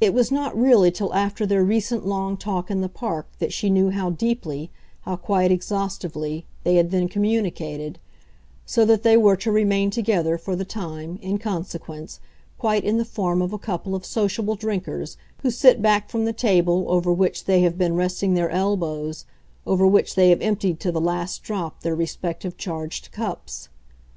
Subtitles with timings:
[0.00, 3.70] It was not really till after their recent long talk in the park that she
[3.70, 4.72] knew how deeply,
[5.02, 8.00] how quite exhaustively, they had then communicated
[8.64, 12.18] so that they were to remain together, for the time, in consequence,
[12.58, 16.32] quite in the form of a couple of sociable drinkers who sit back from the
[16.32, 19.26] table over which they have been resting their elbows,
[19.64, 23.68] over which they have emptied to the last drop their respective charged cups.